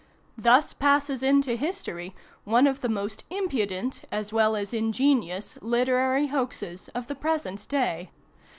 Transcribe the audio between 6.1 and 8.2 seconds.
hoaxes of the present day.